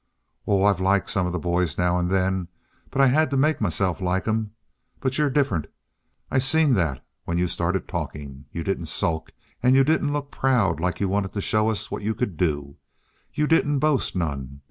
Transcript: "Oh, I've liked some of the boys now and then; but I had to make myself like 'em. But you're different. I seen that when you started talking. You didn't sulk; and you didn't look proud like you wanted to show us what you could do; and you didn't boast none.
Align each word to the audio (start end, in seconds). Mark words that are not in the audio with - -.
"Oh, 0.47 0.63
I've 0.63 0.79
liked 0.81 1.11
some 1.11 1.27
of 1.27 1.31
the 1.31 1.37
boys 1.37 1.77
now 1.77 1.99
and 1.99 2.09
then; 2.09 2.47
but 2.89 3.01
I 3.01 3.05
had 3.05 3.29
to 3.29 3.37
make 3.37 3.61
myself 3.61 4.01
like 4.01 4.27
'em. 4.27 4.49
But 4.99 5.19
you're 5.19 5.29
different. 5.29 5.67
I 6.31 6.39
seen 6.39 6.73
that 6.73 7.05
when 7.25 7.37
you 7.37 7.47
started 7.47 7.87
talking. 7.87 8.45
You 8.51 8.63
didn't 8.63 8.87
sulk; 8.87 9.31
and 9.61 9.75
you 9.75 9.83
didn't 9.83 10.11
look 10.11 10.31
proud 10.31 10.79
like 10.79 10.99
you 11.01 11.07
wanted 11.07 11.33
to 11.33 11.41
show 11.41 11.69
us 11.69 11.91
what 11.91 12.01
you 12.01 12.15
could 12.15 12.35
do; 12.35 12.55
and 12.63 12.75
you 13.35 13.45
didn't 13.45 13.77
boast 13.77 14.15
none. 14.15 14.59